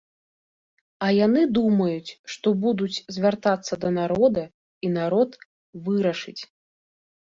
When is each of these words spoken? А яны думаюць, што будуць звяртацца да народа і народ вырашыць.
А 1.07 1.09
яны 1.25 1.43
думаюць, 1.57 2.15
што 2.37 2.55
будуць 2.65 3.03
звяртацца 3.19 3.73
да 3.87 3.95
народа 4.01 4.43
і 4.87 4.95
народ 5.01 5.43
вырашыць. 5.89 6.41